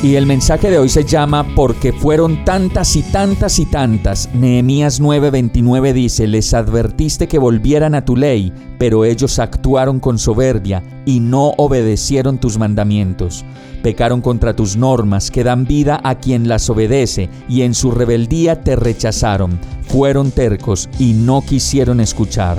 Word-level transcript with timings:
Y 0.00 0.14
el 0.14 0.26
mensaje 0.26 0.70
de 0.70 0.78
hoy 0.78 0.88
se 0.88 1.04
llama 1.04 1.44
Porque 1.56 1.92
fueron 1.92 2.44
tantas 2.44 2.94
y 2.94 3.02
tantas 3.02 3.58
y 3.58 3.66
tantas. 3.66 4.32
Nehemías 4.32 5.00
9:29 5.00 5.92
dice, 5.92 6.28
les 6.28 6.54
advertiste 6.54 7.26
que 7.26 7.40
volvieran 7.40 7.96
a 7.96 8.04
tu 8.04 8.14
ley, 8.14 8.52
pero 8.78 9.04
ellos 9.04 9.40
actuaron 9.40 9.98
con 9.98 10.20
soberbia 10.20 10.84
y 11.04 11.18
no 11.18 11.48
obedecieron 11.56 12.38
tus 12.38 12.58
mandamientos. 12.58 13.44
Pecaron 13.82 14.20
contra 14.20 14.54
tus 14.54 14.76
normas 14.76 15.32
que 15.32 15.42
dan 15.42 15.64
vida 15.64 16.00
a 16.04 16.14
quien 16.14 16.46
las 16.46 16.70
obedece 16.70 17.28
y 17.48 17.62
en 17.62 17.74
su 17.74 17.90
rebeldía 17.90 18.62
te 18.62 18.76
rechazaron. 18.76 19.58
Fueron 19.88 20.30
tercos 20.30 20.88
y 21.00 21.14
no 21.14 21.42
quisieron 21.42 21.98
escuchar. 21.98 22.58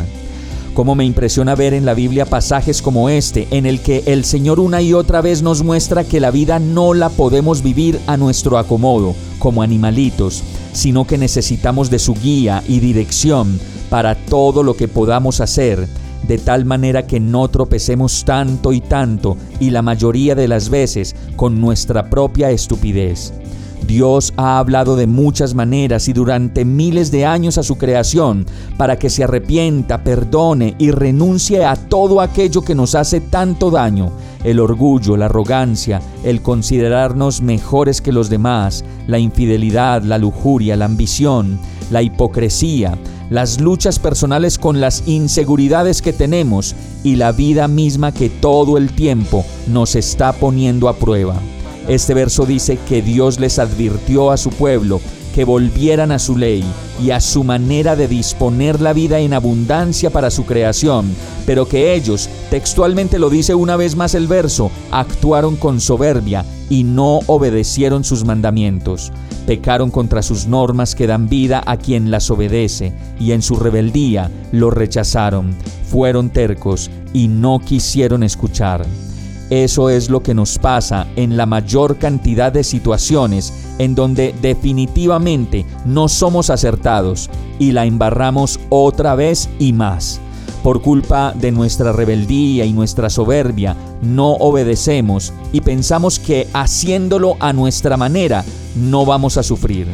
Cómo 0.80 0.96
me 0.96 1.04
impresiona 1.04 1.56
ver 1.56 1.74
en 1.74 1.84
la 1.84 1.94
Biblia 1.94 2.26
pasajes 2.26 2.82
como 2.82 3.10
este, 3.10 3.50
en 3.52 3.66
el 3.66 3.82
que 3.82 4.02
el 4.06 4.24
Señor 4.24 4.62
una 4.62 4.82
y 4.82 4.94
otra 4.94 5.20
vez 5.20 5.42
nos 5.42 5.62
muestra 5.62 6.06
que 6.06 6.22
la 6.22 6.32
vida 6.32 6.58
no 6.58 6.94
la 6.94 7.10
podemos 7.10 7.62
vivir 7.62 8.00
a 8.08 8.16
nuestro 8.16 8.58
acomodo, 8.58 9.14
como 9.40 9.62
animalitos, 9.62 10.42
sino 10.72 11.06
que 11.06 11.18
necesitamos 11.18 11.90
de 11.90 12.00
su 12.00 12.14
guía 12.14 12.64
y 12.66 12.80
dirección 12.80 13.60
para 13.90 14.16
todo 14.16 14.64
lo 14.64 14.78
que 14.78 14.88
podamos 14.88 15.42
hacer, 15.42 15.86
de 16.26 16.38
tal 16.38 16.64
manera 16.64 17.06
que 17.06 17.20
no 17.20 17.50
tropecemos 17.50 18.24
tanto 18.24 18.72
y 18.72 18.80
tanto, 18.80 19.36
y 19.60 19.72
la 19.72 19.82
mayoría 19.82 20.34
de 20.34 20.48
las 20.48 20.70
veces 20.70 21.14
con 21.36 21.60
nuestra 21.60 22.10
propia 22.10 22.52
estupidez. 22.52 23.34
Dios 23.90 24.34
ha 24.38 24.60
hablado 24.60 24.96
de 24.96 25.08
muchas 25.08 25.56
maneras 25.56 26.08
y 26.08 26.14
durante 26.14 26.64
miles 26.64 27.10
de 27.10 27.26
años 27.26 27.58
a 27.58 27.64
su 27.64 27.76
creación 27.80 28.46
para 28.78 29.00
que 29.00 29.10
se 29.10 29.24
arrepienta, 29.24 30.04
perdone 30.04 30.76
y 30.78 30.92
renuncie 30.92 31.66
a 31.66 31.76
todo 31.76 32.22
aquello 32.22 32.62
que 32.62 32.76
nos 32.76 32.94
hace 32.94 33.20
tanto 33.20 33.72
daño. 33.72 34.12
El 34.44 34.60
orgullo, 34.60 35.18
la 35.18 35.26
arrogancia, 35.26 36.04
el 36.24 36.44
considerarnos 36.44 37.42
mejores 37.42 38.00
que 38.00 38.12
los 38.12 38.30
demás, 38.30 38.86
la 39.08 39.18
infidelidad, 39.18 40.04
la 40.04 40.20
lujuria, 40.20 40.76
la 40.76 40.86
ambición, 40.86 41.58
la 41.90 42.04
hipocresía, 42.04 42.96
las 43.32 43.60
luchas 43.60 43.98
personales 43.98 44.60
con 44.60 44.80
las 44.80 45.08
inseguridades 45.08 46.04
que 46.04 46.14
tenemos 46.14 46.76
y 47.04 47.16
la 47.16 47.32
vida 47.32 47.68
misma 47.68 48.12
que 48.12 48.30
todo 48.30 48.78
el 48.78 48.92
tiempo 48.92 49.44
nos 49.68 49.96
está 49.96 50.32
poniendo 50.32 50.90
a 50.90 50.94
prueba. 50.96 51.34
Este 51.90 52.14
verso 52.14 52.46
dice 52.46 52.78
que 52.88 53.02
Dios 53.02 53.40
les 53.40 53.58
advirtió 53.58 54.30
a 54.30 54.38
su 54.38 54.52
pueblo 54.52 55.02
que 55.34 55.44
volvieran 55.44 56.12
a 56.12 56.20
su 56.20 56.38
ley 56.38 56.64
y 57.02 57.10
a 57.10 57.20
su 57.20 57.44
manera 57.44 57.96
de 57.96 58.08
disponer 58.08 58.80
la 58.80 58.94
vida 58.94 59.20
en 59.20 59.34
abundancia 59.34 60.12
para 60.12 60.30
su 60.30 60.46
creación, 60.46 61.16
pero 61.48 61.68
que 61.68 61.96
ellos, 61.96 62.30
textualmente 62.52 63.18
lo 63.18 63.32
dice 63.32 63.56
una 63.56 63.76
vez 63.76 63.96
más 63.96 64.14
el 64.14 64.28
verso, 64.28 64.70
actuaron 64.92 65.56
con 65.56 65.82
soberbia 65.82 66.46
y 66.70 66.84
no 66.84 67.22
obedecieron 67.26 68.04
sus 68.04 68.24
mandamientos. 68.24 69.12
Pecaron 69.48 69.90
contra 69.90 70.22
sus 70.22 70.46
normas 70.46 70.94
que 70.94 71.08
dan 71.08 71.28
vida 71.28 71.64
a 71.66 71.78
quien 71.78 72.12
las 72.12 72.30
obedece, 72.30 72.94
y 73.20 73.32
en 73.32 73.42
su 73.42 73.56
rebeldía 73.56 74.30
lo 74.52 74.70
rechazaron. 74.70 75.56
Fueron 75.90 76.30
tercos 76.30 76.92
y 77.14 77.30
no 77.30 77.60
quisieron 77.60 78.22
escuchar. 78.22 78.86
Eso 79.50 79.90
es 79.90 80.10
lo 80.10 80.22
que 80.22 80.36
nos 80.36 80.60
pasa 80.60 81.08
en 81.16 81.36
la 81.36 81.46
mayor 81.46 81.98
cantidad 81.98 82.52
de 82.52 82.64
situaciones 82.64 83.54
en 83.80 83.96
donde 83.96 84.36
definitivamente 84.42 85.66
no 85.86 86.08
somos 86.08 86.50
acertados 86.52 87.30
y 87.58 87.72
la 87.72 87.86
embarramos 87.86 88.60
otra 88.70 89.16
vez 89.16 89.50
y 89.58 89.74
más. 89.74 90.22
Por 90.64 90.82
culpa 90.82 91.34
de 91.34 91.52
nuestra 91.52 91.94
rebeldía 91.94 92.66
y 92.66 92.74
nuestra 92.74 93.10
soberbia, 93.10 93.76
no 94.02 94.34
obedecemos 94.34 95.34
y 95.52 95.62
pensamos 95.62 96.20
que 96.20 96.48
haciéndolo 96.54 97.38
a 97.40 97.54
nuestra 97.54 97.98
manera 97.98 98.44
no 98.76 99.06
vamos 99.06 99.38
a 99.38 99.44
sufrir. 99.44 99.88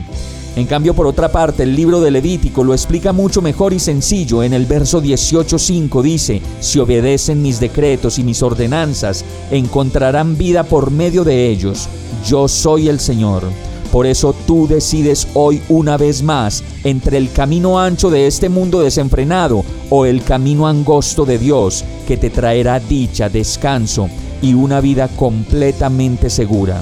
En 0.55 0.67
cambio, 0.67 0.93
por 0.93 1.05
otra 1.05 1.29
parte, 1.29 1.63
el 1.63 1.75
libro 1.75 1.99
de 1.99 2.11
Levítico 2.11 2.63
lo 2.63 2.73
explica 2.73 3.11
mucho 3.11 3.41
mejor 3.41 3.73
y 3.73 3.79
sencillo. 3.79 4.41
En 4.41 4.53
el 4.53 4.65
verso 4.65 5.01
18.5 5.01 6.01
dice, 6.01 6.41
si 6.61 6.79
obedecen 6.79 7.41
mis 7.41 7.59
decretos 7.59 8.19
y 8.19 8.23
mis 8.23 8.41
ordenanzas, 8.41 9.25
encontrarán 9.51 10.37
vida 10.37 10.63
por 10.63 10.91
medio 10.91 11.25
de 11.25 11.49
ellos. 11.49 11.89
Yo 12.25 12.47
soy 12.47 12.87
el 12.87 13.01
Señor. 13.01 13.43
Por 13.91 14.05
eso 14.05 14.33
tú 14.47 14.65
decides 14.67 15.27
hoy 15.33 15.61
una 15.67 15.97
vez 15.97 16.23
más 16.23 16.63
entre 16.85 17.17
el 17.17 17.31
camino 17.31 17.79
ancho 17.79 18.09
de 18.09 18.25
este 18.25 18.47
mundo 18.47 18.79
desenfrenado 18.79 19.63
o 19.89 20.05
el 20.05 20.23
camino 20.23 20.67
angosto 20.67 21.25
de 21.25 21.37
Dios 21.37 21.83
que 22.07 22.17
te 22.17 22.29
traerá 22.29 22.79
dicha, 22.79 23.29
descanso 23.29 24.09
y 24.41 24.53
una 24.53 24.79
vida 24.79 25.09
completamente 25.09 26.29
segura. 26.29 26.81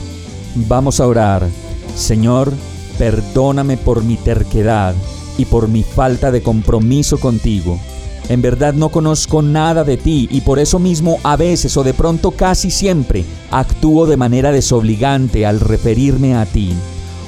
Vamos 0.55 0.99
a 0.99 1.07
orar. 1.07 1.47
Señor, 1.95 2.51
Perdóname 2.97 3.77
por 3.77 4.03
mi 4.03 4.17
terquedad 4.17 4.95
y 5.37 5.45
por 5.45 5.67
mi 5.67 5.83
falta 5.83 6.31
de 6.31 6.41
compromiso 6.41 7.19
contigo. 7.19 7.79
En 8.29 8.41
verdad 8.41 8.73
no 8.73 8.89
conozco 8.89 9.41
nada 9.41 9.83
de 9.83 9.97
ti 9.97 10.29
y 10.31 10.41
por 10.41 10.59
eso 10.59 10.79
mismo 10.79 11.17
a 11.23 11.35
veces 11.35 11.75
o 11.75 11.83
de 11.83 11.93
pronto 11.93 12.31
casi 12.31 12.71
siempre 12.71 13.25
actúo 13.51 14.05
de 14.05 14.15
manera 14.15 14.51
desobligante 14.51 15.45
al 15.45 15.59
referirme 15.59 16.35
a 16.35 16.45
ti. 16.45 16.73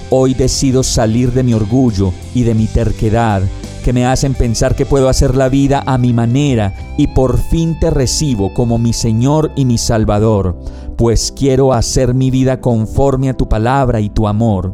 Hoy 0.10 0.34
decido 0.34 0.84
salir 0.84 1.34
de 1.34 1.44
mi 1.44 1.54
orgullo 1.54 2.14
y 2.34 2.44
de 2.44 2.54
mi 2.54 2.68
terquedad 2.68 3.42
que 3.86 3.94
me 3.94 4.08
hacen 4.08 4.34
pensar 4.34 4.76
que 4.76 4.88
puedo 4.88 5.10
hacer 5.10 5.36
la 5.36 5.48
vida 5.48 5.84
a 5.86 6.00
mi 6.00 6.12
manera 6.12 6.74
y 6.98 7.06
por 7.06 7.38
fin 7.38 7.78
te 7.80 7.92
recibo 7.92 8.52
como 8.52 8.80
mi 8.80 8.94
Señor 8.94 9.52
y 9.56 9.66
mi 9.66 9.78
Salvador, 9.78 10.58
pues 10.98 11.32
quiero 11.32 11.72
hacer 11.72 12.16
mi 12.16 12.32
vida 12.32 12.62
conforme 12.62 13.30
a 13.30 13.38
tu 13.38 13.48
palabra 13.48 14.00
y 14.02 14.10
tu 14.10 14.28
amor. 14.28 14.74